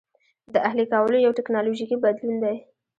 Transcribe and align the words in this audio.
د 0.53 0.55
اهلي 0.67 0.85
کولو 0.91 1.17
یو 1.25 1.35
ټکنالوژیکي 1.39 1.95
بدلون 2.03 2.35
دی. 2.43 2.55